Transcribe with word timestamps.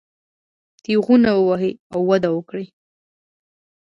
تېغونه 0.83 1.29
ووهي 1.35 1.71
او 1.93 1.99
وده 2.09 2.29
وکړي. 2.33 2.65